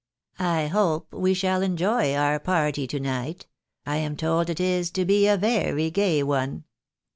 [0.39, 3.45] I hope we shall enjoy our party to night—
[3.85, 6.63] I am told it is to be a very gay one."